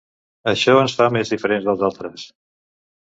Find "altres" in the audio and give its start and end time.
1.91-2.29